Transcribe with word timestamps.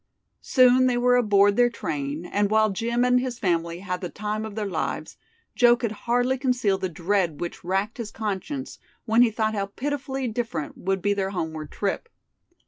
Soon 0.41 0.87
they 0.87 0.97
were 0.97 1.15
aboard 1.15 1.57
their 1.57 1.69
train, 1.69 2.25
and 2.25 2.49
while 2.49 2.71
Jim 2.71 3.05
and 3.05 3.19
his 3.19 3.37
family 3.37 3.81
had 3.81 4.01
the 4.01 4.09
time 4.09 4.45
of 4.45 4.55
their 4.55 4.65
lives, 4.65 5.15
Joe 5.55 5.75
could 5.75 5.91
hardly 5.91 6.39
conceal 6.39 6.79
the 6.79 6.89
dread 6.89 7.39
which 7.39 7.63
racked 7.63 7.99
his 7.99 8.09
conscience 8.09 8.79
when 9.05 9.21
he 9.21 9.29
thought 9.29 9.53
how 9.53 9.67
pitifully 9.67 10.27
different 10.27 10.75
would 10.75 11.03
be 11.03 11.13
their 11.13 11.29
homeward 11.29 11.69
trip. 11.69 12.09